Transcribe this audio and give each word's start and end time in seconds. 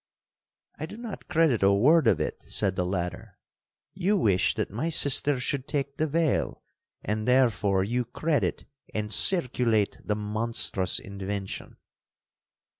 'I 0.79 0.85
do 0.87 0.97
not 0.97 1.27
credit 1.27 1.61
a 1.61 1.71
word 1.71 2.07
of 2.07 2.19
it,' 2.19 2.41
said 2.47 2.75
the 2.75 2.87
latter; 2.87 3.37
'you 3.93 4.17
wish 4.17 4.55
that 4.55 4.71
my 4.71 4.89
sister 4.89 5.39
should 5.39 5.67
take 5.67 5.97
the 5.97 6.07
veil, 6.07 6.63
and 7.03 7.27
therefore 7.27 7.83
you 7.83 8.03
credit 8.05 8.65
and 8.95 9.13
circulate 9.13 9.99
the 10.03 10.15
monstrous 10.15 10.97
invention.' 10.97 11.77